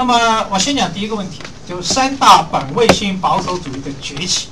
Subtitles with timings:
[0.00, 4.48] 那么我先讲第一个问题，就三大本位性保守主义的崛起。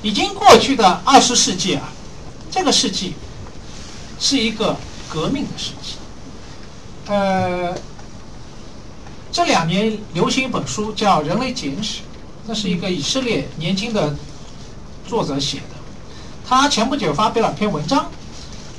[0.00, 1.92] 已经过去的二十世纪啊，
[2.50, 3.12] 这个世纪
[4.18, 4.74] 是一个
[5.10, 5.96] 革命的世纪。
[7.08, 7.76] 呃，
[9.30, 11.98] 这两年流行一本书叫《人类简史》，
[12.46, 14.16] 那是一个以色列年轻的
[15.06, 15.76] 作者写的。
[16.48, 18.10] 他前不久发表了篇文章，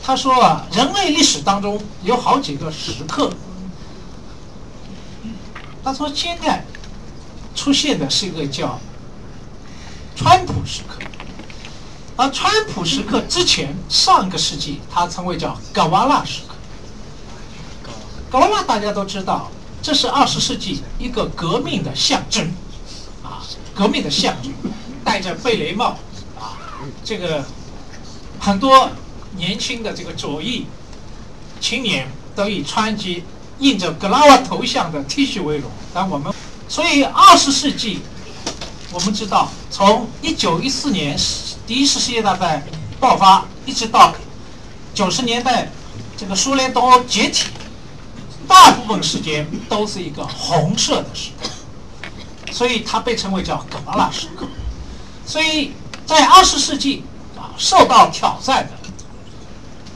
[0.02, 3.32] 他说啊，人类历史当中有好几个时刻。
[5.90, 6.64] 他说现在
[7.56, 8.80] 出现的是一个叫
[10.16, 11.00] 川普时刻，
[12.16, 16.54] 而川普时刻之前上个世纪，它称为叫格瓦拉时刻。
[18.30, 19.50] 格瓦拉大家都知道，
[19.82, 22.54] 这是二十世纪一个革命的象征，
[23.24, 23.42] 啊，
[23.74, 24.54] 革命的象征，
[25.04, 25.98] 戴着贝雷帽，
[26.40, 26.54] 啊，
[27.04, 27.44] 这个
[28.40, 28.92] 很多
[29.36, 30.68] 年轻的这个左翼
[31.60, 33.24] 青年都以穿着
[33.60, 35.70] 印着格拉瓦头像的 T 恤为荣。
[35.94, 36.34] 但我们，
[36.68, 38.00] 所以二十世纪，
[38.92, 41.18] 我们知道，从一九一四年
[41.68, 42.64] 第一次世界大战
[43.00, 44.14] 爆发，一直到
[44.94, 45.72] 九十年代
[46.18, 47.48] 这个苏联东欧解体，
[48.48, 51.50] 大部分时间都是一个红色的时刻，
[52.52, 54.48] 所以它被称为叫“格拉拉时刻”。
[55.26, 55.74] 所以
[56.06, 57.04] 在二十世纪
[57.38, 58.74] 啊，受到挑战的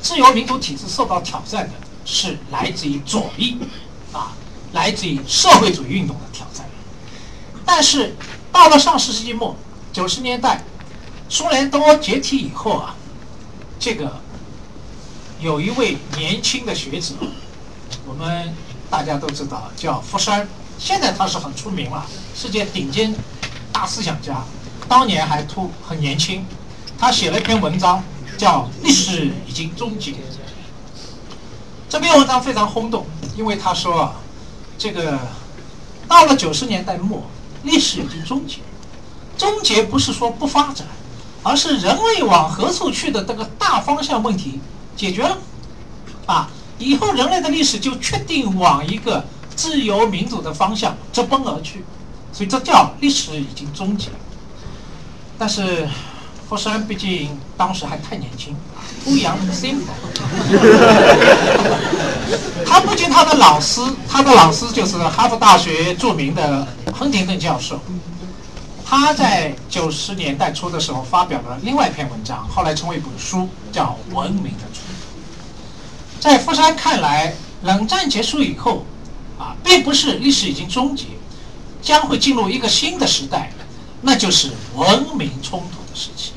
[0.01, 1.73] 自由民主体制受到挑战的
[2.05, 3.57] 是来自于左翼
[4.11, 4.33] 啊。
[4.73, 6.65] 来自于社会主义运动的挑战，
[7.63, 8.15] 但是
[8.51, 9.55] 到了上世纪末
[9.91, 10.63] 九十年代，
[11.29, 12.95] 苏联东欧解体以后啊，
[13.79, 14.19] 这个
[15.39, 17.13] 有一位年轻的学者，
[18.07, 18.51] 我们
[18.89, 22.03] 大家都知道叫福山，现在他是很出名了，
[22.35, 23.13] 世界顶尖
[23.71, 24.43] 大思想家，
[24.89, 26.43] 当年还突很年轻，
[26.97, 28.03] 他写了一篇文章
[28.39, 30.13] 叫《历史已经终结》，
[31.93, 33.05] 这篇文章非常轰动，
[33.37, 34.15] 因为他说啊。
[34.79, 35.19] 这个
[36.07, 37.21] 到了九十年代末，
[37.61, 38.57] 历史已经终结。
[39.37, 40.87] 终结不是说不发展，
[41.43, 44.59] 而是人类往何处去的这个大方向问题
[44.95, 45.37] 解决了。
[46.25, 46.49] 啊，
[46.79, 49.23] 以后人类的历史就确定往一个
[49.55, 51.85] 自由民主的方向直奔而去。
[52.33, 54.07] 所以这叫历史已经终结。
[55.37, 55.87] 但是。
[56.47, 58.55] 福山毕竟当时还太年轻
[59.03, 59.93] ，too young simple。
[62.65, 67.79] 他不仅他的老师，他的老师就是哈佛大学著名的亨廷顿教授。
[68.85, 76.21] 他在九十年代初的时候发表了另外一篇文章，后来成为一本书，叫《文明的冲突》。
[76.21, 77.33] 在福山看来，
[77.63, 78.85] 冷战结束以后，
[79.39, 81.05] 啊，并不是历史已经终结，
[81.81, 83.51] 将会进入一个新的时代，
[84.01, 86.33] 那就是文明冲突时期。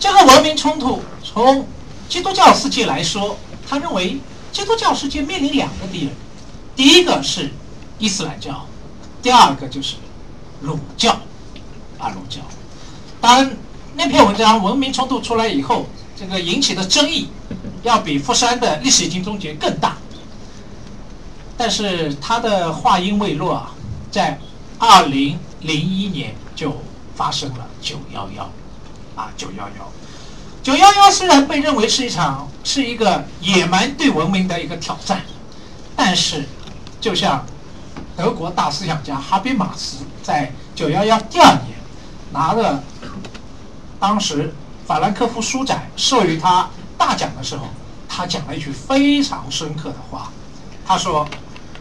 [0.00, 1.66] 这个文明冲突，从
[2.08, 3.36] 基督教世界来说，
[3.68, 4.18] 他认为
[4.52, 6.14] 基督教世界面临两个敌人，
[6.76, 7.50] 第一个是
[7.98, 8.64] 伊斯兰教，
[9.20, 9.96] 第二个就是
[10.60, 11.12] 儒教，
[11.98, 12.40] 啊儒教。
[13.20, 13.50] 当
[13.94, 15.86] 那篇文章《文明冲突》出来以后，
[16.16, 17.28] 这个引起的争议，
[17.82, 19.96] 要比福山的历史已经终结更大。
[21.56, 23.74] 但是他的话音未落啊，
[24.12, 24.38] 在
[24.78, 26.80] 二零零一年就
[27.16, 28.48] 发生了九幺幺。
[29.18, 29.92] 啊，九幺幺，
[30.62, 35.22] 九幺幺虽然被认为是一场是一个野蛮对文明的一个挑战，
[35.96, 36.44] 但是
[37.00, 37.44] 就像
[38.16, 41.76] 德国大思想家哈贝马斯在九幺幺第二年
[42.32, 42.80] 拿了
[43.98, 44.54] 当时
[44.86, 47.64] 法兰克福书展授予他大奖的时候，
[48.08, 50.30] 他讲了一句非常深刻的话，
[50.86, 51.28] 他说：“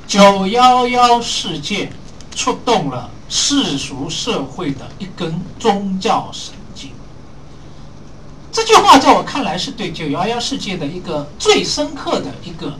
[0.08, 1.92] 九幺幺事件
[2.36, 6.56] 触动了世俗社会的一根宗教绳。”
[8.58, 12.74] 这句话在我看来是对九幺幺事件的一个最深刻的一个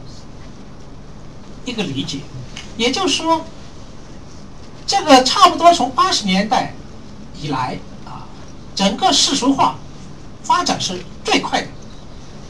[1.66, 2.22] 一个理解，
[2.78, 3.46] 也就是说，
[4.88, 6.74] 这个差不多从八十年代
[7.40, 8.26] 以来啊，
[8.74, 9.76] 整个世俗化
[10.42, 11.68] 发展是最快的，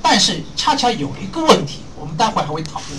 [0.01, 2.97] 但是恰恰有一个问题，我们待会还会讨论，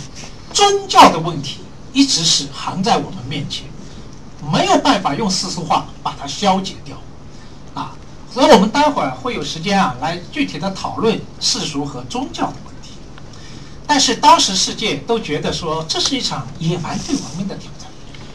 [0.52, 1.60] 宗教的问题
[1.94, 3.64] 一直是横在我们面前，
[4.52, 6.98] 没有办法用世俗化把它消解掉。
[8.32, 12.92] 所以我们待会儿会有时间啊，来具体的讨论世俗和宗教的问题。
[13.86, 17.90] 但是当时世界都觉得说，这是一场野蛮对文明的挑战。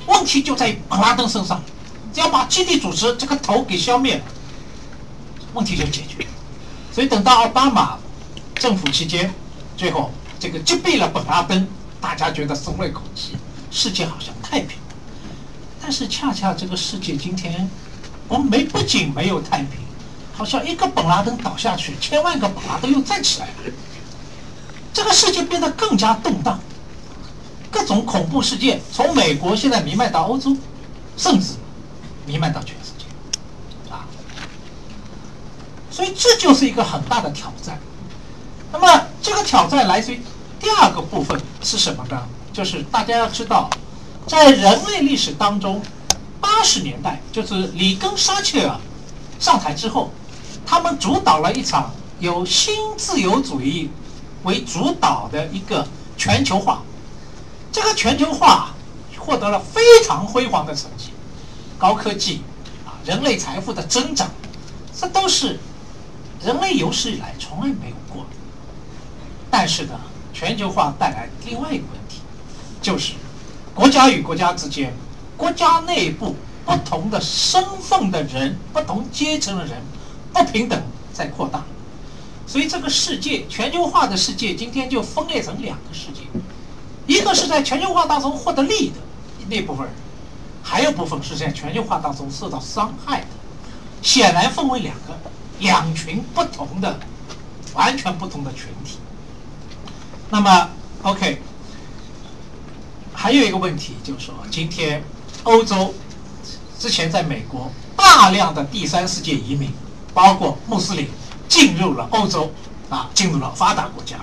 [0.08, 1.64] 问题就在于本拉登身上，
[2.12, 4.24] 只要把基地组织这个头给消灭了，
[5.54, 6.26] 问题就解决。
[6.92, 7.98] 所以等到奥巴马
[8.56, 9.32] 政府期间，
[9.78, 11.68] 最后这个击毙了本拉登，
[12.02, 13.38] 大家觉得松了一口气，
[13.70, 14.80] 世界好像太平。
[15.80, 17.70] 但是恰恰这个世界今天，
[18.28, 19.83] 我们没不仅没有太平。
[20.34, 23.54] 好像一个本拉登倒下去，千万个本拉登又站起来了。
[24.94, 26.60] 这个世界变得更加动荡。
[27.72, 30.56] 各种恐怖事件从美国现在弥漫到欧洲，
[31.18, 31.54] 甚至
[32.28, 33.06] 弥漫到全世界，
[33.92, 34.06] 啊，
[35.90, 37.80] 所以这就是一个很大的挑战。
[38.72, 40.22] 那么这个挑战来自于
[40.60, 42.22] 第二个部分是什么呢？
[42.54, 43.68] 就是大家要知道，
[44.28, 45.82] 在人类历史当中，
[46.40, 48.80] 八十年代就是里根、沙切尔
[49.40, 50.12] 上台之后，
[50.66, 53.90] 他们主导了一场由新自由主义
[54.44, 55.88] 为主导的一个
[56.18, 56.82] 全球化。
[57.72, 58.74] 这个全球化
[59.18, 61.10] 获得了非常辉煌的成绩，
[61.78, 62.42] 高科技
[62.86, 64.30] 啊，人类财富的增长，
[64.96, 65.60] 这都是
[66.44, 68.26] 人类有史以来从来没有过。
[69.50, 70.00] 但是呢，
[70.34, 72.22] 全球化带来另外一个问题，
[72.82, 73.14] 就是
[73.74, 74.94] 国家与国家之间、
[75.38, 76.36] 国家内部
[76.66, 79.82] 不同的身份的人、不同阶层的人
[80.34, 80.82] 不平等
[81.14, 81.64] 在扩大。
[82.46, 86.22] 所以这个世界全球化的世界今天就分裂成两个世界，
[87.08, 88.96] 一个是在全球化当中获得利益的
[89.48, 89.96] 那部分人，
[90.62, 93.28] 还有部分是在全球化当中受到伤害的。
[94.02, 95.18] 显然分为两个
[95.60, 97.00] 两群不同的、
[97.74, 98.98] 完全不同的群体。
[100.30, 100.70] 那么
[101.04, 101.42] ，OK，
[103.14, 105.02] 还有一个问题就是说，今天
[105.44, 105.94] 欧洲
[106.78, 109.72] 之前在美国大量的第三世界移民，
[110.14, 111.08] 包括穆斯林
[111.48, 112.52] 进入了欧洲
[112.90, 114.18] 啊，进入了发达国家，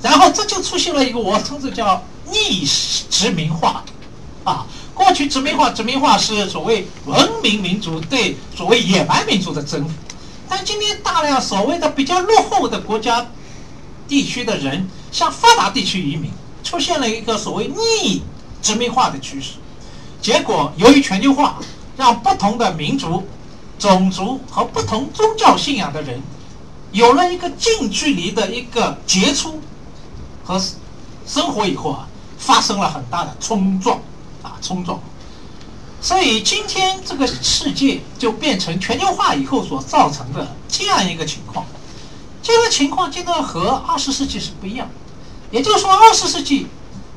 [0.00, 2.64] 然后这就出现了一个我称之叫逆
[3.10, 3.84] 殖民化
[4.44, 4.66] 啊。
[4.94, 9.90] 过去殖民化，殖民化是所谓文明民族对所谓野蛮民族的征服，
[10.48, 13.26] 但今天大量所谓的比较落后的国家
[14.06, 14.88] 地区的人。
[15.10, 16.30] 向发达地区移民，
[16.62, 18.22] 出现了一个所谓逆
[18.60, 19.52] 殖民化的趋势。
[20.20, 21.58] 结果，由于全球化，
[21.96, 23.26] 让不同的民族、
[23.78, 26.20] 种族和不同宗教信仰的人，
[26.92, 29.60] 有了一个近距离的一个接触
[30.44, 30.60] 和
[31.26, 32.08] 生活以后啊，
[32.38, 34.00] 发生了很大的冲撞
[34.42, 35.00] 啊，冲撞。
[36.00, 41.66] 所以，今天这个世界就变成全球化以后所造成的这样一个情况。
[42.40, 44.88] 这个情况真的和二十世纪是不一样，
[45.50, 46.68] 也就是说，二十世纪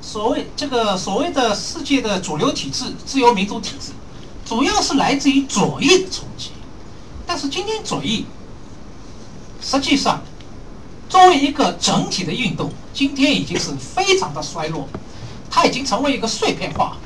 [0.01, 3.91] 所谓这个所谓的世界的主流体制、自由民主体制，
[4.51, 6.49] 主要是来自于左翼的冲击。
[7.25, 8.25] 但是今天左翼
[9.61, 10.21] 实际上
[11.07, 14.89] 作为一个整体的运动，今天已经是非常的衰落，
[15.49, 16.97] 它已经成为一个碎片化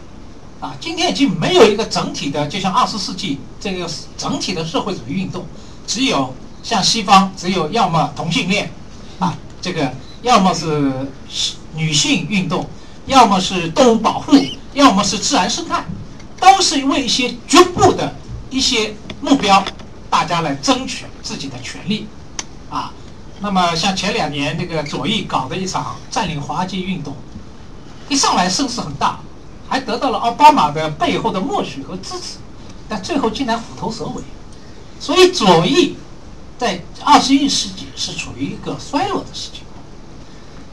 [0.59, 3.87] 啊，今天已经没有一个整体的，就像二十世纪这个
[4.17, 5.45] 整体的社会主义运动，
[5.85, 6.33] 只有。
[6.63, 8.71] 像西方只有要么同性恋，
[9.19, 9.93] 啊，这个
[10.23, 10.91] 要么是
[11.75, 12.67] 女性运动，
[13.05, 14.33] 要么是动物保护，
[14.73, 15.85] 要么是自然生态，
[16.39, 18.15] 都是为一些局部的
[18.49, 19.63] 一些目标，
[20.09, 22.07] 大家来争取自己的权利，
[22.69, 22.91] 啊，
[23.39, 27.15] 那么像前两年那个左翼搞的一场占领华尔街运动，
[28.09, 29.19] 一上来声势很大，
[29.67, 32.37] 还得到了奥巴马的背后的默许和支持，
[32.87, 34.23] 但最后竟然虎头蛇尾，
[34.99, 35.95] 所以左翼。
[36.57, 39.63] 在二十一世纪是处于一个衰落的时期，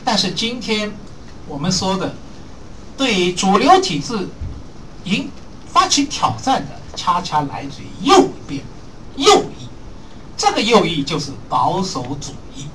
[0.05, 0.97] 但是今天
[1.49, 2.15] 我们说的
[2.97, 4.29] 对主流体制
[5.03, 5.29] 赢
[5.73, 8.63] 发起挑战的，恰恰来自于右边
[9.17, 9.69] 右翼，
[10.37, 12.67] 这个右翼就是保守主义。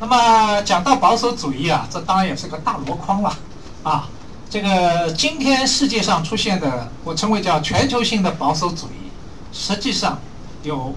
[0.00, 3.38] 那么讲到保守主义啊，这当然也是个大箩筐了
[3.82, 4.08] 啊。
[4.50, 9.10] 这个今天世界上出现的，我称为叫全球性的保守主义，
[9.52, 10.18] 实际上
[10.62, 10.94] 有。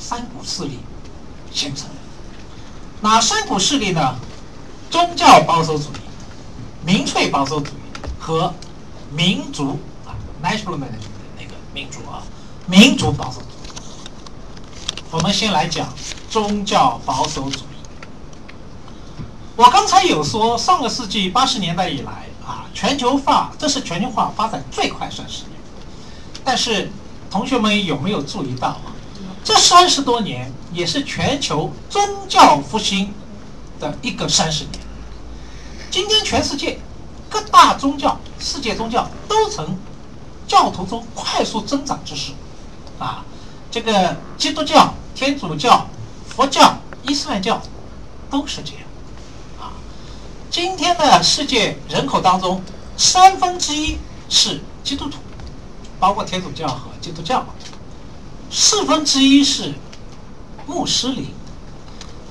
[0.00, 0.78] 三股势力
[1.52, 1.96] 形成的，
[3.00, 4.14] 哪三股势力呢？
[4.88, 8.54] 宗教保守主义、民粹保守主义和
[9.10, 9.76] 民族
[10.42, 12.22] （national） Management 那个民族啊，
[12.66, 13.70] 民族保守主义。
[15.10, 15.88] 我们先来讲
[16.30, 17.62] 宗教保守主义。
[19.56, 25.52] 我刚才有说，上个世纪八十年代以来啊，全球化这是全球化发展最快三十年。
[26.44, 26.90] 但是，
[27.30, 28.94] 同学们有没有注意到啊？
[29.42, 33.12] 这三十多年也是全球宗教复兴
[33.80, 34.78] 的一个三十年。
[35.90, 36.78] 今天全世界
[37.30, 39.76] 各大宗教、世界宗教都曾
[40.48, 42.32] 教徒中快速增长之势，
[42.98, 43.22] 啊，
[43.70, 45.86] 这个基督教、天主教、
[46.26, 46.74] 佛教、
[47.06, 47.60] 伊斯兰教
[48.30, 48.80] 都是这样，
[49.60, 49.76] 啊，
[50.50, 52.62] 今天的世界人口当中
[52.96, 53.98] 三分之一
[54.30, 55.18] 是基督徒，
[56.00, 57.44] 包括天主教和基督教。
[58.50, 59.74] 四分之一是
[60.66, 61.26] 穆斯林，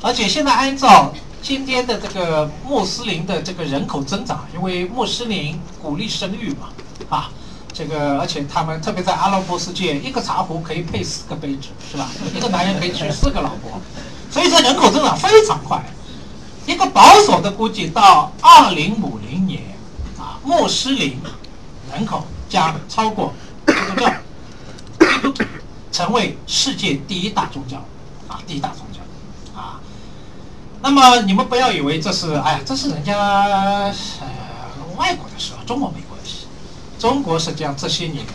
[0.01, 6.69] 而且现在按照今天的这个穆斯林的这个人口增长，因为穆斯林鼓励生育嘛，
[7.09, 7.29] 啊，
[7.77, 12.09] 这个而且他们特别在阿拉伯世界，一个茶壶可以配四个杯子，是吧？
[12.35, 13.79] 一个男人可以娶四个老婆，
[14.31, 15.79] 所以这人口增长非常快。
[16.65, 19.61] 一个保守的估计，到二零五零年，
[20.17, 21.19] 啊穆斯林
[21.93, 23.31] 人口将超过
[23.67, 23.73] 基
[25.21, 25.45] 督教，
[25.91, 27.77] 成为世界第一大宗教
[28.27, 29.79] 啊，第一大宗教啊。
[30.81, 33.93] 那么你们不要以为这是哎呀，这是人家呃
[34.97, 36.16] 外国的事啊，中国没关。
[36.99, 38.25] 中国实际上这些年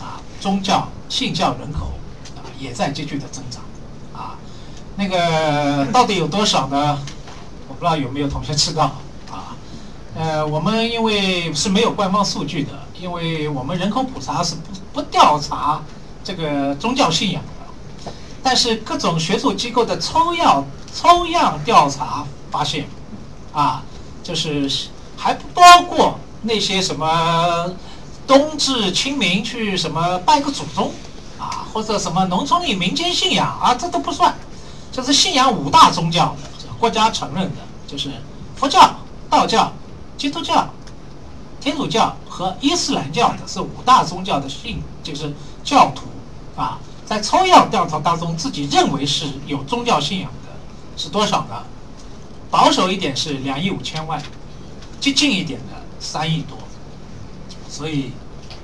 [0.00, 1.92] 啊，宗教信教人口
[2.36, 3.62] 啊也在急剧的增长
[4.12, 4.36] 啊。
[4.96, 6.98] 那个到底有多少呢？
[7.68, 8.96] 我不知道有没有同学知道
[9.30, 9.54] 啊？
[10.16, 15.80] 呃，我们因为是没有官方数据的，因为我们人口普查是不不调查
[16.24, 18.12] 这个宗教信仰的。
[18.42, 22.88] 但是各种学术机构的抽样抽样调查发现，
[23.52, 23.82] 啊，
[24.22, 27.70] 就是还不包括那些什么
[28.28, 30.92] 冬至清明去什么拜个祖宗
[31.38, 34.36] 啊，或者什么农村里民间信仰啊，这都不算，
[34.92, 36.48] 就是信仰五大宗教的。
[36.78, 38.12] 国家承认的就是
[38.54, 38.94] 佛教、
[39.28, 39.72] 道教、
[40.16, 40.68] 基督教、
[41.60, 46.02] 天主教和伊斯兰教的是五大宗教的信，就是教徒
[46.54, 50.52] 啊，在抽样调查当中，自己认为是有宗教信仰的
[50.96, 51.64] 是多少呢？
[52.50, 54.22] 保守一点是两亿五千万，
[55.00, 56.56] 接近一点的三亿多，
[57.68, 58.12] 所以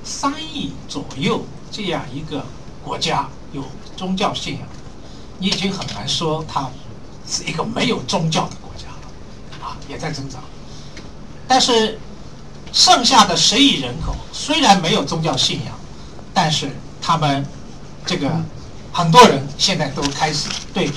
[0.03, 2.45] 三亿左右这样一个
[2.83, 3.65] 国家有
[3.97, 4.69] 宗教信仰，
[5.39, 6.69] 你已经很难说它。
[7.27, 10.45] 是一个没有宗教的国家了，啊，也在增长。
[11.49, 11.99] 但是
[12.71, 15.75] 剩下的十亿人口虽然没有宗教信仰，
[16.35, 16.71] 但是
[17.01, 17.43] 他们
[18.05, 18.31] 这个
[18.93, 20.91] 很多人现在都开始对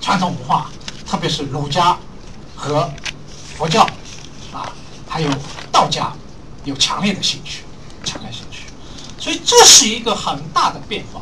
[0.00, 0.68] 传统文化，
[1.06, 1.96] 特别是儒家
[2.56, 2.90] 和
[3.56, 3.84] 佛教
[4.52, 4.72] 啊，
[5.08, 5.30] 还有
[5.70, 6.12] 道家
[6.64, 7.64] 有强烈的兴趣，
[8.04, 8.64] 强烈兴趣。
[9.18, 11.20] 所以这是一个很大的变化。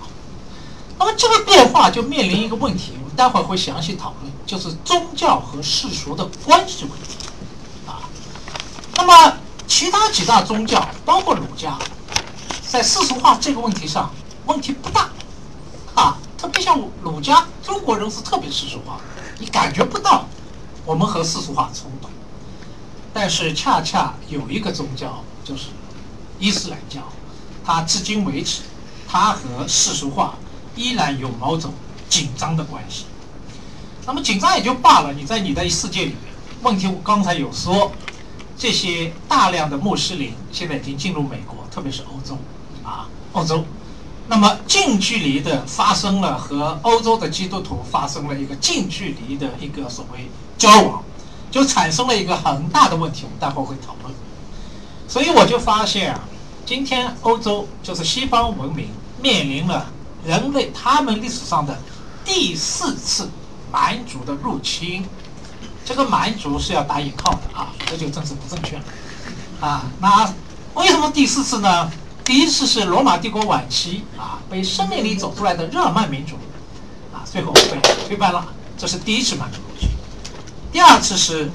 [0.99, 2.93] 那么这个变化就面临一个问题。
[3.03, 7.17] 我们待会儿会详细讨论，就是宗教和世俗的关系问题，
[7.87, 8.05] 啊，
[8.97, 11.79] 那么其他几大宗教，包括儒家，
[12.69, 14.11] 在世俗化这个问题上
[14.47, 15.09] 问题不大，
[15.95, 19.01] 啊，特别像儒家，中国人是特别世俗化，
[19.39, 20.27] 你感觉不到
[20.85, 22.09] 我们和世俗化冲突，
[23.15, 25.67] 但是恰恰有一个宗教就是
[26.39, 27.01] 伊斯兰教，
[27.65, 28.63] 它至今为止，
[29.09, 30.35] 它和世俗化
[30.77, 31.73] 依然有某种
[32.09, 33.05] 紧张的关系。
[34.07, 36.33] 那么紧张也就罢了，你在你的世界里面，
[36.63, 37.93] 问题我刚才有说，
[38.57, 42.39] 这些大量的穆斯林现在已经进入美国，特别是欧洲，
[42.83, 43.65] 啊，欧洲，
[44.29, 51.03] 那么近距离的发生了和欧洲的基督徒发生了一个近距离的一个所谓交往，
[51.51, 54.00] 就产生了一个很大的问题，我们待会儿会讨论。
[55.11, 56.21] 所以我就发现啊，
[56.65, 58.89] 今天欧洲就是西方文明
[59.21, 59.91] 面临了
[60.25, 61.79] 人类他们历史上的
[62.25, 63.29] 第四次。
[63.73, 65.05] 蛮族的入侵，
[65.85, 68.83] 这个蛮族是要打引号的啊，这就政治不正确了
[69.61, 69.85] 啊。
[70.01, 70.29] 那
[70.75, 71.89] 为什么第四次呢？
[72.25, 76.35] 第一次是罗马帝国晚期啊，被森林里走出来的日耳曼民族
[77.15, 78.45] 啊，最后被推翻了，
[78.77, 79.91] 这是第一次蛮族入侵。
[80.73, 81.49] 第二次是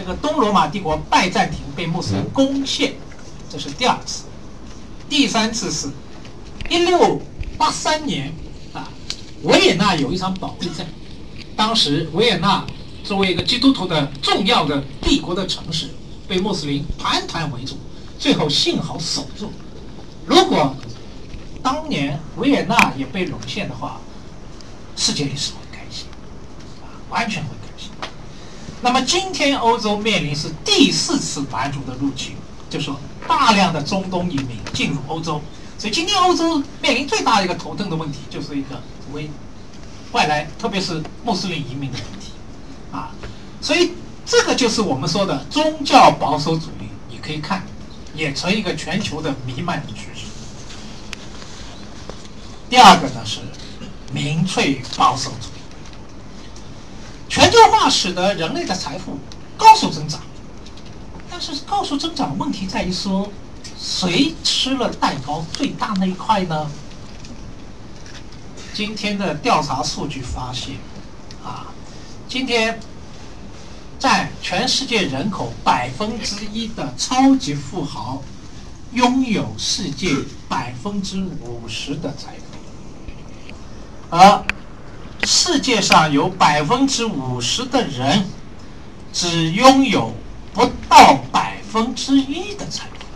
[0.00, 2.94] 这个东罗马帝国拜占庭被穆斯林攻陷，
[3.50, 4.24] 这是第二次。
[5.10, 5.90] 第三次是
[6.70, 7.20] 一六
[7.58, 8.32] 八三年
[8.72, 8.88] 啊，
[9.42, 10.86] 维也纳有一场保卫战。
[11.54, 12.64] 当时维也纳
[13.04, 15.90] 作为一个基督徒的重要的帝国的城市，
[16.26, 17.76] 被穆斯林团团围住，
[18.18, 19.52] 最后幸好守住。
[20.24, 20.74] 如果
[21.62, 24.00] 当年维也纳也被沦陷的话，
[24.96, 26.06] 世界历史会改写，
[26.80, 27.50] 啊，完全会。
[28.82, 32.34] 那么今天欧洲面临是第四次蛮族的入侵，
[32.68, 35.40] 就说大量的中东移民进入欧洲，
[35.78, 38.82] 所以今天欧洲面临最大的一个头疼的问题，就是一个
[39.12, 39.30] 为。
[40.12, 42.32] 外来，特别是穆斯林移民的问题，
[42.90, 43.12] 啊，
[43.60, 43.92] 所以
[44.26, 46.88] 这个就是我们说的宗教保守主义。
[47.08, 47.64] 你可以看，
[48.12, 50.24] 也成一个全球的弥漫的趋势。
[52.68, 53.38] 第二个呢是
[54.12, 55.49] 民粹保守主义
[57.60, 57.70] 义。
[57.70, 59.18] 全球化使得人类的财富
[59.58, 60.20] 高速增长，
[61.30, 63.30] 但是高速增长问题在于说，
[63.78, 66.70] 谁吃了蛋糕最大那一块呢？
[68.72, 70.76] 今天的调查数据发现，
[71.44, 71.66] 啊，
[72.28, 72.80] 今天
[73.98, 78.22] 占全世界人口百分之一的超级富豪，
[78.92, 80.08] 拥有世界
[80.48, 84.42] 百分之五十的财富，而
[85.24, 88.24] 世界上有百分之五十的人
[89.12, 90.14] 只拥有
[90.52, 93.06] 不到百分之一的财富，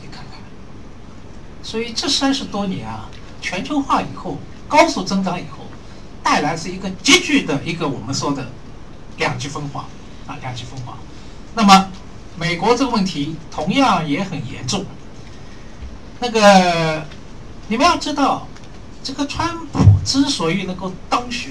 [0.00, 0.38] 你看看，
[1.62, 3.08] 所以这三十多年啊。
[3.40, 5.66] 全球化以后，高速增长以后，
[6.22, 8.50] 带来是一个急剧的一个我们说的
[9.18, 9.84] 两极分化
[10.26, 10.96] 啊，两极分化。
[11.54, 11.90] 那么
[12.38, 14.86] 美国这个问题同样也很严重。
[16.20, 17.04] 那个
[17.68, 18.48] 你们要知道，
[19.02, 21.50] 这个川普之所以能够当选，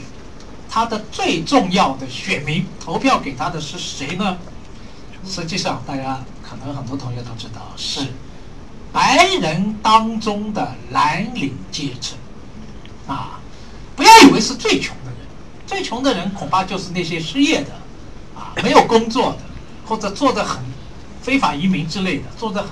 [0.70, 4.38] 他的最重要的选民投票给他的是谁呢？
[5.26, 8.02] 实际上，大家可能很多同学都知道，是
[8.92, 12.18] 白人当中的蓝领阶层
[13.08, 13.40] 啊。
[13.96, 15.20] 不要以为是最穷的人，
[15.68, 17.72] 最穷的人恐怕就是那些失业的
[18.36, 19.40] 啊，没有工作的，
[19.86, 20.64] 或者做的很
[21.22, 22.72] 非法移民之类的，做的很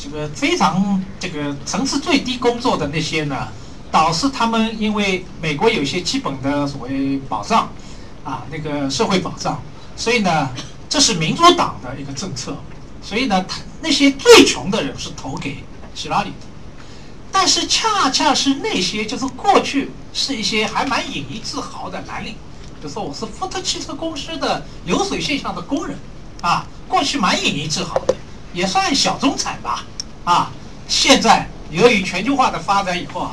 [0.00, 3.48] 这个非常这个层次最低工作的那些呢，
[3.90, 7.70] 导致他们因为美国有一些基本的所谓保障
[8.24, 9.60] 啊，那个社会保障，
[9.96, 10.50] 所以呢。
[10.90, 12.56] 这是民主党的一个政策，
[13.02, 15.62] 所以呢，他那些最穷的人是投给
[15.94, 16.46] 希拉里的，
[17.30, 22.32] 但是恰恰是那些就是过去是一些还蛮引以自豪的蓝领，
[22.80, 25.94] 比如说我是福特汽车公司的流水线上的工人，
[26.40, 28.16] 啊，过去蛮引以自豪的，
[28.54, 29.84] 也算小中产吧，
[30.24, 30.50] 啊，
[30.88, 33.32] 现在由于全球化的发展以后啊，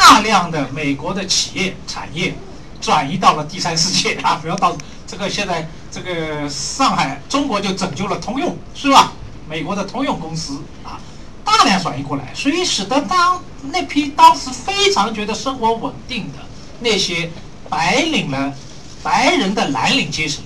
[0.00, 2.34] 大量的美国的企业产业
[2.80, 4.76] 转移到了第三世界 啊，不要到
[5.06, 5.68] 这个现在。
[5.92, 9.12] 这个上海中国就拯救了通用，是吧？
[9.48, 11.00] 美国的通用公司啊，
[11.44, 13.42] 大量转移过来，所以使得当
[13.72, 16.38] 那批当时非常觉得生活稳定的
[16.78, 17.28] 那些
[17.68, 18.54] 白领的
[19.02, 20.44] 白人的蓝领阶层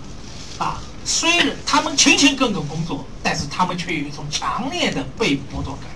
[0.56, 5.90] 啊，虽然他们勤勤恳恳工作，但是他们却有一种强烈的被剥夺感，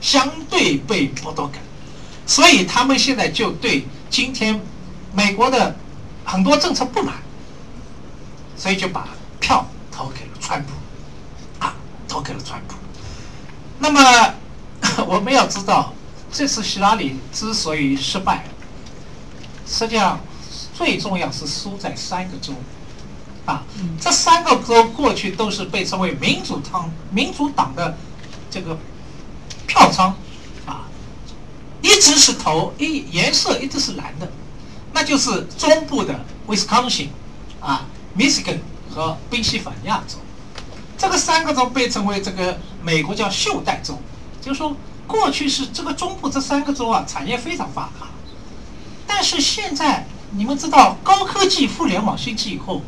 [0.00, 1.60] 相对被剥夺感，
[2.26, 4.60] 所以他们现在就对今天
[5.12, 5.76] 美国的
[6.24, 7.14] 很多政策不满。
[8.54, 9.08] 所以就把
[9.40, 10.70] 票投给了川普，
[11.58, 11.74] 啊，
[12.06, 12.76] 投给了川普。
[13.80, 14.34] 那么
[15.04, 15.92] 我们要知道，
[16.30, 18.44] 这次希拉里之所以失败，
[19.66, 20.20] 实际上
[20.72, 22.52] 最重要是输在三个州，
[23.46, 23.64] 啊，
[24.00, 27.98] 这三个州过去都是被称为民主党民主党的
[28.48, 28.78] 这个
[29.66, 30.16] 票仓，啊，
[31.82, 34.30] 一直是头一颜色一直是蓝的，
[34.94, 37.10] 那就是中部的威斯康星，
[37.60, 37.86] 啊。
[38.14, 40.18] 密西根和宾夕法尼亚州，
[40.98, 43.98] 这个三个州被称为这个美国叫袖带州，
[44.42, 48.08] 就是说过去是这个中部这三个州啊产业非常发达，
[49.06, 52.82] 但是现在你们知道高科技互联网兴起以后，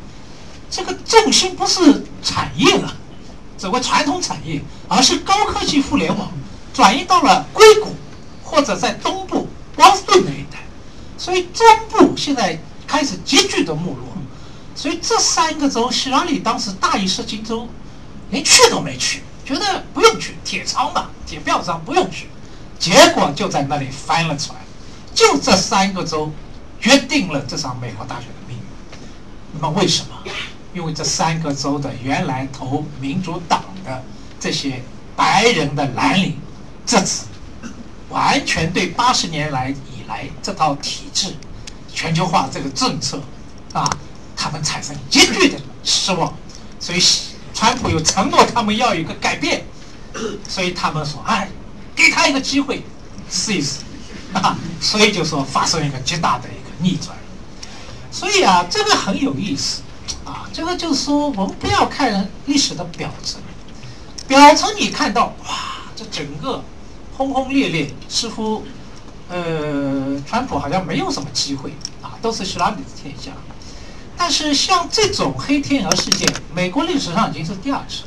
[0.71, 2.95] 这个重心不是产业了，
[3.57, 6.31] 这个传统产业，而是高科技互联网
[6.75, 7.97] 转移到了硅谷
[8.45, 10.59] 或者在东部波士顿那一带，
[11.19, 13.99] 所以中部现在开始急剧的没落。
[14.77, 17.69] 所以这三个州，希拉里当时大意失荆州，
[18.31, 22.27] 连去都没去，觉得不用去，铁仓嘛，铁票仓不用去，
[22.79, 24.59] 结果就在那里翻了出来。
[25.15, 26.33] 就这三个州，
[26.81, 28.63] 决定了这场美国大选的命运。
[29.53, 30.09] 那么为什么？
[30.75, 34.03] 因为这三个州的原来投民主党的
[34.41, 34.83] 这些
[35.15, 36.37] 白人的蓝领，
[36.85, 37.27] 这次
[38.15, 41.35] 完全对八十年来以来这套体制、
[41.93, 43.21] 全球化这个政策
[43.73, 43.85] 啊。
[44.37, 46.33] 他们产生极巨的失望，
[46.79, 47.01] 所以
[47.55, 49.65] 川普又承诺他们要有一个改变，
[50.47, 51.49] 所以他们说：“哎，
[51.95, 52.83] 给他一个机会
[53.31, 53.79] 试一试。”
[54.35, 57.17] 啊，所以就说发生一个极大的一个逆转。
[58.11, 59.83] 所以啊，这个很有意思
[60.25, 63.41] 啊，这个就是说，我们不要看历史的表层，
[64.27, 65.57] 表层你看到哇，
[65.95, 66.63] 这整个
[67.17, 68.65] 轰轰烈烈，似乎
[69.29, 71.73] 呃，川普好像没有什么机会
[72.03, 73.31] 啊，都是希拉里的天下。
[74.17, 78.05] 但是像这种黑天鹅事件，美国历史上已经是第二次。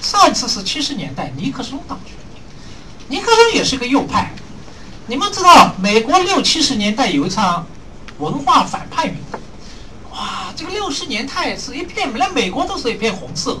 [0.00, 2.14] 上一次是七十年代尼克松当选，
[3.08, 4.32] 尼克松也是个右派。
[5.06, 7.66] 你们知道，美国六七十年代有一场
[8.18, 9.40] 文化反叛运动，
[10.12, 13.60] 哇，这个六十年代是一片，连美国都是一片红色，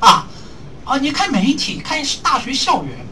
[0.00, 0.26] 啊
[0.84, 0.98] 啊！
[0.98, 3.06] 你看媒体，看大学校园，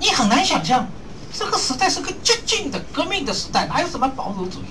[0.00, 0.88] 你很难想象，
[1.32, 4.66] 这个时代是个激进的革命的时代，哪有什么保守主义？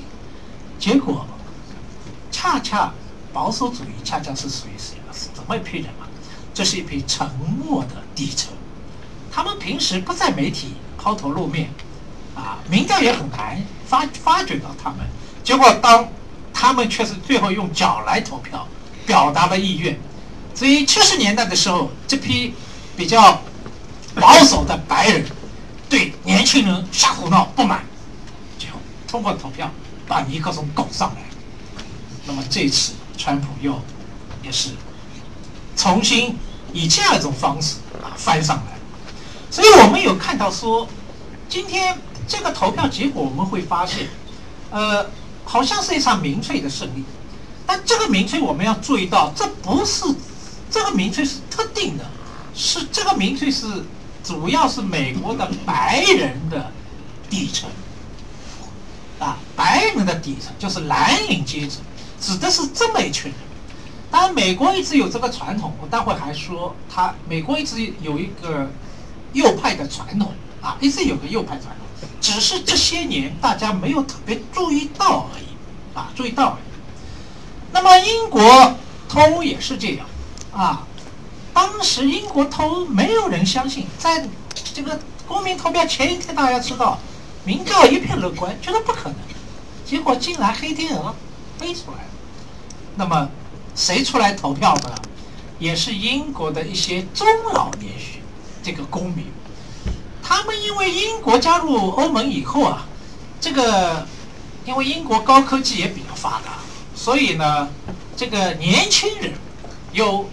[0.79, 1.25] 结果。
[2.29, 2.93] 恰恰
[3.33, 5.13] 保守主义恰恰是属于谁呢？
[5.13, 6.05] 是怎么一批人啊？
[6.53, 8.51] 这是一批沉默的底层，
[9.31, 11.69] 他们平时不在媒体抛头露面，
[12.35, 14.99] 啊，民调也很难发发掘到他们。
[15.43, 16.07] 结果当
[16.53, 18.67] 他们却是最后用脚来投票，
[19.05, 19.99] 表达了意愿。
[20.53, 22.53] 所以七十年代的时候，这批
[22.95, 23.41] 比较
[24.19, 25.25] 保守的白人
[25.89, 27.83] 对年轻人瞎胡闹不满，
[28.57, 29.71] 最后通过投票
[30.07, 31.21] 把尼克松拱上来。
[32.25, 33.79] 那么这次川普又
[34.43, 34.71] 也是
[35.75, 36.37] 重新
[36.73, 38.77] 以这样一种方式啊翻上来，
[39.49, 40.87] 所以我们有看到说，
[41.47, 44.07] 今天这个投票结果我们会发现，
[44.71, 45.05] 呃，
[45.45, 47.03] 好像是一场民粹的胜利，
[47.65, 50.03] 但这个民粹我们要注意到，这不是
[50.69, 52.03] 这个民粹是特定的，
[52.53, 53.65] 是这个民粹是
[54.27, 56.69] 主要是美国的白人的
[57.29, 57.69] 底层，
[59.19, 61.79] 啊，白人的底层就是蓝领阶层，
[62.19, 63.39] 指的是这么一群人。
[64.11, 68.69] 当然，美国一直有这个传统，我待会还说，他美国一直有一个
[69.31, 70.33] 右派的传统。
[70.59, 75.45] 啊，一直有个右派传统，只是这些年大家没有特别注意到而已。
[75.95, 77.71] 啊，注意到而已。
[77.71, 78.75] 那么英国
[79.07, 80.05] 脱欧也是这样
[80.51, 80.85] 啊，
[81.57, 84.23] 当时英国脱欧没有人相信，在
[84.75, 86.99] 这个公民投票前一天，大家知道
[87.43, 89.15] 民调一片乐观，觉得不可能，
[89.83, 91.15] 结果竟然黑天鹅
[91.57, 92.09] 飞出来了，
[92.95, 93.27] 那么。
[93.75, 94.95] 谁出来投票呢？
[95.59, 98.19] 也是英国的一些中老年学
[98.63, 99.25] 这个公民，
[100.23, 102.87] 他们因为英国加入欧盟以后啊，
[103.39, 104.07] 这个
[104.65, 106.53] 因为英国高科技也比较发达，
[106.95, 107.69] 所以呢，
[108.15, 109.33] 这个年轻人
[109.91, 110.27] 有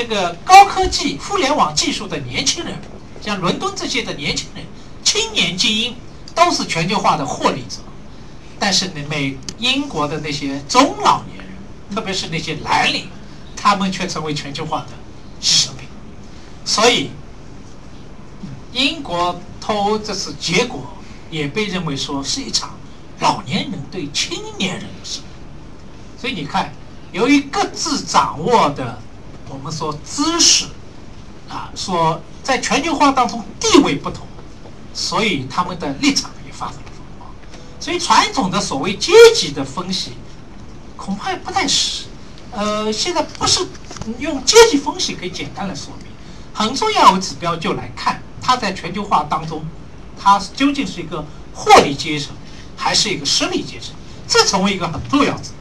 [0.00, 2.74] 这个高科技、互联网技术的年轻人，
[3.20, 4.64] 像伦敦这些的年轻人、
[5.04, 5.94] 青年精英，
[6.34, 7.76] 都是全球化的获利者。
[8.58, 11.46] 但是呢，美英国的那些中老年人。
[11.94, 13.08] 特别是那些蓝领，
[13.56, 14.86] 他们却成为全球化的
[15.42, 15.86] 牺牲品。
[16.64, 17.10] 所以，
[18.72, 20.94] 英国脱欧这次结果
[21.30, 22.78] 也被认为说是一场
[23.18, 25.26] 老年人对青年人的胜利。
[26.18, 26.72] 所以你看，
[27.12, 29.02] 由于各自掌握的
[29.60, 30.64] 我们说知识
[31.46, 34.26] 啊，说在全球化当中地位不同，
[34.94, 37.26] 所以他们的立场也发生了分化。
[37.78, 40.12] 所以传统的所谓阶级的分析。
[40.96, 42.04] 恐怕不太实，
[42.52, 43.66] 呃，现在不是
[44.18, 46.06] 用阶级分析可以简单的说明，
[46.52, 49.64] 很重要的指标就来看它在全球化当中，
[50.18, 52.34] 它究竟是一个获利阶层，
[52.76, 53.94] 还是一个失利阶层，
[54.26, 55.59] 这成为一个很重要指标。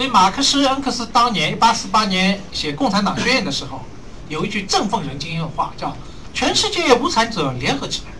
[0.00, 3.82] 所以马克思、恩格斯当年一八四八年写《共产党宣言》的时候，
[4.30, 5.94] 有一句振奋人心的话，叫
[6.32, 8.12] “全世界无产者联合起来”。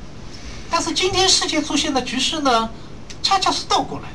[0.71, 2.69] 但是今天世界出现的局势呢，
[3.23, 4.11] 恰恰是倒过来。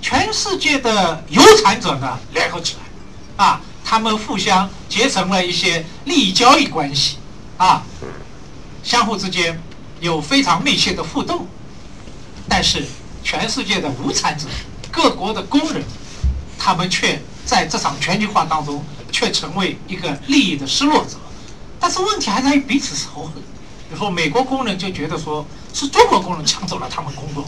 [0.00, 2.76] 全世界的有产者呢联合起
[3.36, 7.18] 来，啊，他们互相结成了一些利益交易关系，
[7.58, 7.82] 啊，
[8.82, 9.62] 相互之间
[10.00, 11.46] 有非常密切的互动。
[12.48, 12.82] 但是
[13.22, 14.46] 全世界的无产者、
[14.90, 15.84] 各国的工人，
[16.64, 21.16] 他们却在这场全球化当中却成为一个利益的失落者。
[21.80, 23.32] 但是问题还在于彼此仇恨。
[23.34, 25.44] 比如说美国工人就觉得说
[25.74, 27.44] 是中国工人抢走了他们工作，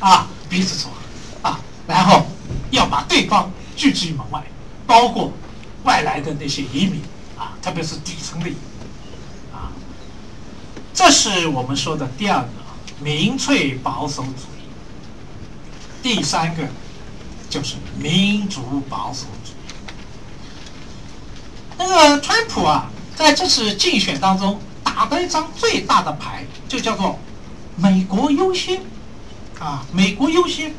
[0.00, 1.52] 啊，彼此仇恨。
[1.52, 2.26] 啊然后
[2.72, 4.42] 要把对方拒之于门外，
[4.84, 5.32] 包括
[5.84, 7.00] 外来的那些移民
[7.38, 8.60] 啊，特别是底层的移民
[9.52, 9.70] 啊，
[10.92, 12.48] 这是我们说的第二个
[12.98, 14.64] 民粹保守主义。
[16.02, 16.62] 第三个
[17.54, 19.54] 就是民主保守主义。
[21.78, 27.16] 那个川普啊，在这次竞选当中打的一张最大的牌，就叫做
[27.78, 28.82] “美国优先”
[29.60, 30.74] 啊，“美国优先”。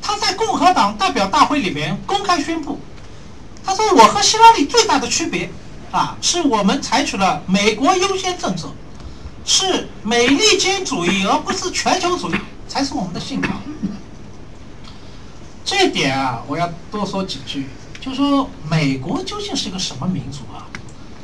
[0.00, 2.80] 他在共和党代表大会里面公开宣布，
[3.62, 5.50] 他说：“我和希拉里最大的区别，
[5.90, 8.72] 啊，是我们采取了美国优先政策，
[9.44, 13.50] 是美利坚主义而不是全球主义才是我们的信条。”
[15.70, 17.68] 这点啊，我要多说几句，
[18.00, 20.66] 就说美国究竟是一个什么民族啊？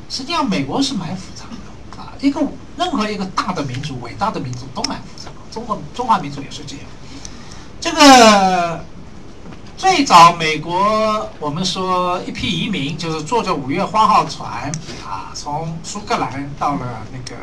[0.09, 2.41] 实际上，美国是蛮复杂的啊，一个
[2.77, 6.85] 任何一个大的民族、伟大的民族都蛮复杂的，中国中华民族也是这样。
[7.81, 8.85] 这个
[9.77, 14.71] 最早，美国我们说一批移民，就是坐着五月花号船
[15.05, 17.37] 啊，从苏格兰到了那个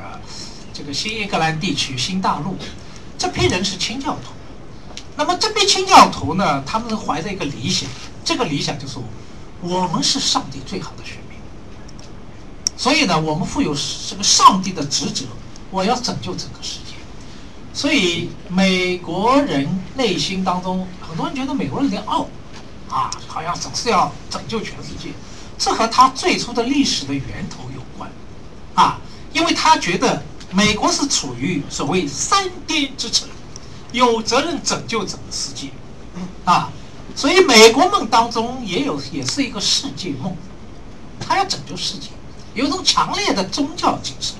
[0.71, 2.55] 这个新英格兰地区新大陆。
[3.17, 4.31] 这批人是清教徒。
[5.15, 7.89] 那么这批清教徒呢，他们怀着一个理想，
[8.26, 8.97] 这个理想就是
[9.62, 11.38] 我们是上帝最好的选民。
[12.76, 13.76] 所以呢，我们负有
[14.10, 15.26] 这个上帝的职责，
[15.69, 16.95] 我要拯救整个世界。
[17.73, 22.28] 所以美国人内心当中，很多人觉得美国人有点傲，
[22.89, 25.10] 啊，好像总是要拯救全世界，
[25.58, 28.12] 这和他最初的历史的源头有关，
[28.76, 28.99] 啊，
[29.32, 33.28] 因为他觉得美国是处于所谓三巅之城，
[33.93, 35.69] 有责任拯救整个世界，
[36.43, 36.69] 啊，
[37.15, 40.36] 所以美国梦当中也有也是一个世界梦，
[41.19, 42.10] 他要拯救世界，
[42.56, 44.36] 有一种强烈的宗教精神，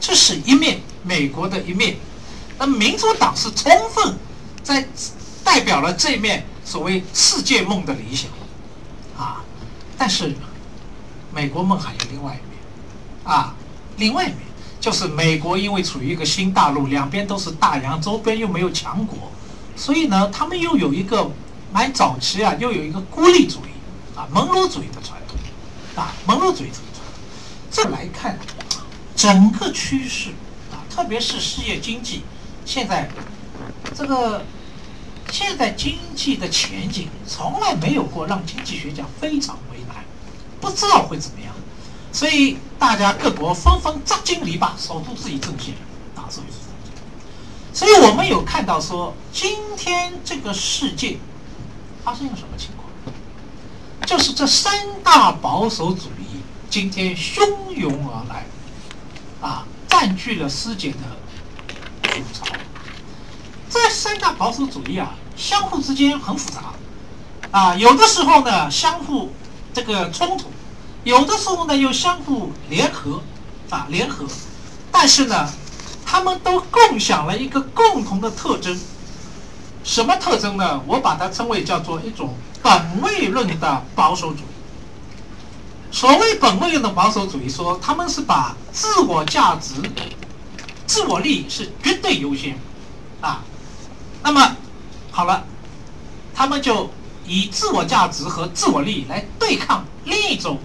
[0.00, 1.96] 这是一面美国的一面。
[2.58, 4.18] 那民主党是充分
[4.64, 4.84] 在
[5.44, 8.28] 代表了这面所谓世界梦的理想，
[9.16, 9.44] 啊，
[9.96, 10.34] 但是
[11.32, 13.54] 美国梦还有另外一面，啊，
[13.96, 14.38] 另外一面
[14.80, 19.32] 就是美国因为处于一个新大陆，两边都是大洋，周边又没有强国，
[19.76, 21.30] 所以呢，他们又有一个
[21.72, 23.70] 蛮早期啊，又有一个孤立主义
[24.16, 25.36] 啊，门罗主义的传统，
[25.96, 27.10] 啊，门罗主义这个传统？
[27.70, 28.38] 这来看
[29.16, 30.30] 整个趋势
[30.70, 32.22] 啊，特别是世界经济
[32.64, 33.10] 现在
[33.94, 34.44] 这个
[35.30, 39.96] 现在经济的前景，从来没有过让经济学家非常为难，
[40.60, 41.52] 不知道会怎么样，
[42.12, 45.74] 所以大家各国纷纷扎金篱笆，守住自己阵线
[46.16, 47.04] 啊，所以是这样。
[47.72, 51.18] 所以我们有看到说，今天这个世界
[52.04, 52.88] 发生一个什么情况？
[54.06, 54.72] 就是这三
[55.04, 56.40] 大保守主义
[56.70, 58.46] 今天汹涌而来，
[59.40, 60.98] 啊，占据了世界的
[62.02, 62.46] 主潮。
[63.68, 66.72] 这三大保守主义啊，相互之间很复杂，
[67.50, 69.30] 啊，有的时候呢相互
[69.74, 70.50] 这个冲突，
[71.04, 73.22] 有的时候呢又相互联合，
[73.70, 74.26] 啊，联合，
[74.90, 75.48] 但是呢，
[76.04, 78.78] 他们都共享了一个共同的特征，
[79.84, 80.80] 什么特征呢？
[80.86, 84.42] 我把它称为叫做一种本位论的保守主义。
[85.90, 89.74] 所谓本位论的保守主义，说他们是把自我价值、
[90.86, 92.58] 自我利益是绝对优先，
[93.22, 93.40] 啊，
[94.22, 94.56] 那么
[95.10, 95.44] 好了，
[96.34, 96.90] 他们就
[97.26, 100.58] 以自我价值和自我利益来对抗另一种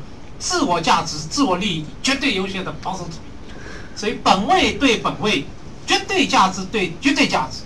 [0.43, 3.53] 自我价值、自我利益绝对优先的保守主义，
[3.95, 5.45] 所以本位对本位、
[5.88, 7.60] 绝对价值对绝对价值，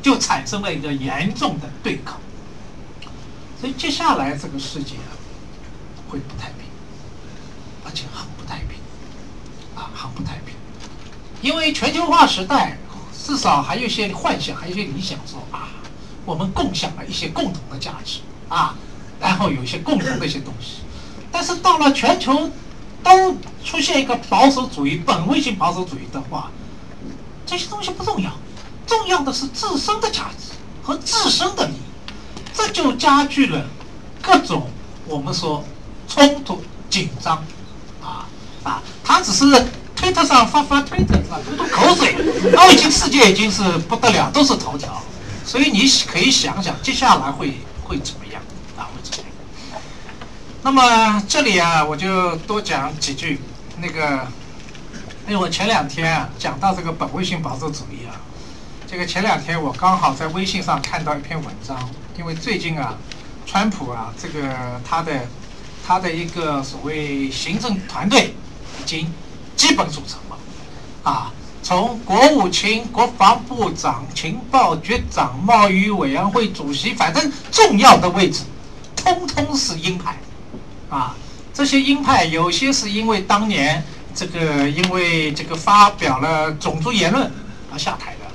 [0.00, 2.18] 就产生了一个严重的对抗。
[3.60, 5.12] 所以接下来这个世界啊，
[6.08, 6.64] 会不太平，
[7.84, 8.78] 而且很不太平，
[9.76, 10.54] 啊，很不太平，
[11.42, 12.78] 因为全球化时代。
[13.26, 15.70] 至少还有一些幻想，还有一些理想，说啊，
[16.26, 18.76] 我们共享了一些共同的价值啊，
[19.18, 20.83] 然后有一些共同的一些东西。
[21.34, 22.48] 但是到了全球
[23.02, 26.48] 都出现一个保守主义、本位性保守主义的话，
[27.44, 28.30] 这些东西不重要，
[28.86, 31.76] 重要的是自身的价值和自身的利益，
[32.54, 33.66] 这就加剧了
[34.22, 34.70] 各种
[35.08, 35.64] 我们说
[36.06, 37.44] 冲突、紧张
[38.00, 38.28] 啊
[38.62, 39.66] 啊，他只是。
[39.96, 41.38] 推特上发发推特是吧？
[41.48, 42.14] 吐吐口水，
[42.52, 45.00] 都已经世界已经是不得了，都是头条。
[45.46, 47.54] 所以你可以想想接下来会？
[47.84, 48.42] 会怎么样？
[50.64, 53.38] 那么这里啊，我就多讲几句。
[53.82, 54.26] 那个，
[55.28, 58.16] 因为我前两天啊讲到这个本位性保守主义啊，
[58.86, 61.78] 这个前两天我刚好在微信上看到一篇文章，
[62.18, 62.94] 因为最近啊，
[63.44, 65.28] 川普啊这个他的
[65.86, 68.34] 他的一个所谓行政团队
[68.80, 69.06] 已经。
[69.56, 70.36] 基本组成了，
[71.04, 78.42] 啊，从国务卿、国防部长、情报局长、贸易委员会主席，反正重要的位置，
[78.96, 80.16] 通通是鹰派，
[80.94, 81.16] 啊，
[81.52, 83.82] 这些鹰派有些是因为当年
[84.14, 87.28] 这个因为这个发表了种族言论
[87.72, 88.30] 而下台的，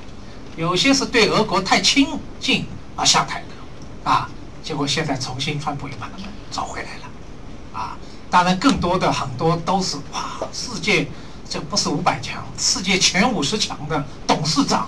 [0.58, 2.65] 有些是对俄国太亲近
[2.98, 4.30] 而下台的，啊，
[4.62, 7.98] 结果现在重新川普又把他们找回来了，啊。
[8.30, 11.08] 当然，更多的很多都是哇，世界
[11.50, 14.88] 这不是五百强，世界前五十强的董事长，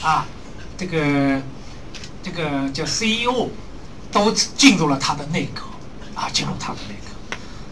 [0.00, 0.26] 啊，
[0.78, 1.40] 这个
[2.22, 3.48] 这个叫 CEO，
[4.10, 5.62] 都进入了他的内阁，
[6.16, 6.99] 啊，进入他的内阁。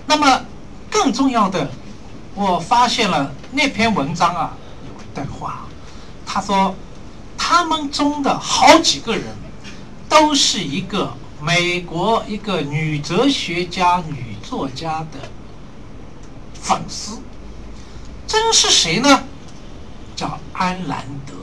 [0.08, 0.44] 那么
[0.90, 1.70] 更重要的，
[2.34, 4.56] 我发现了那篇文章啊，
[4.88, 5.66] 有一段话，
[6.26, 6.74] 他说
[7.36, 9.24] 他们中的好几个人，
[10.08, 14.26] 都是一个美国一个女哲学家女。
[14.40, 15.28] 作家的
[16.54, 17.18] 粉丝，
[18.26, 19.24] 这人是谁呢？
[20.16, 21.34] 叫安兰德。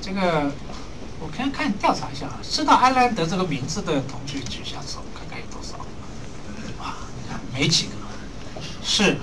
[0.00, 0.52] 这个
[1.18, 5.02] 我看看调查一下啊，知道安兰德这个名字的同学举下手，
[7.56, 7.92] 没几个。
[8.84, 9.18] 是，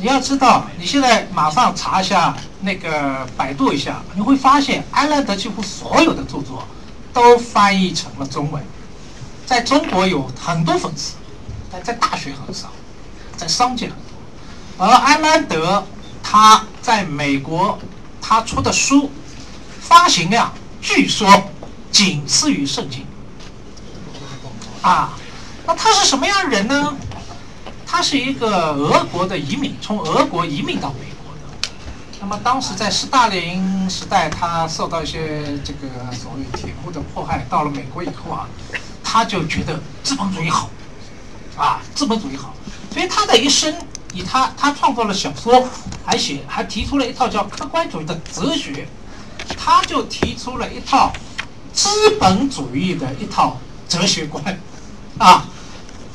[0.00, 6.66] 你要知道，你现在马上查一下那个百度一下，你会发现安兰德几乎所有的著作
[7.12, 8.64] 都翻译成了中文，
[9.44, 11.16] 在中国有很多粉丝。
[11.70, 12.72] 但在大学很少，
[13.36, 15.84] 在商界很多，而安兰德
[16.22, 17.78] 他在美国
[18.22, 19.10] 他出的书
[19.80, 21.28] 发行量据说
[21.90, 23.04] 仅次于圣经。
[24.82, 25.14] 啊，
[25.66, 26.96] 那他是什么样的人呢？
[27.96, 31.70] 他是一个俄国的移民，从俄国移民到美国的。
[32.20, 38.48] 那么当时在斯大林时代，他受到一些这个所谓铁幕的迫害，到了美国以后啊，
[39.04, 40.68] 他就觉得资本主义好。
[41.56, 42.52] 啊，资本主义好，
[42.92, 43.72] 所以他的一生，
[44.12, 45.64] 以他他创作了小说，
[46.04, 48.88] 还写还提出了一套叫客观主义的哲学，
[49.56, 51.12] 他就提出了一套
[51.72, 53.56] 资本主义的一套
[53.88, 54.58] 哲学观，
[55.16, 55.46] 啊，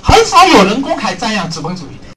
[0.01, 2.07] 很少有人公开赞扬资本主义的。